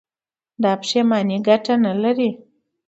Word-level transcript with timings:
دا 0.63 0.71
پښېماني 0.81 1.37
گټه 1.47 1.73
نه 1.85 1.93
لري. 2.03 2.29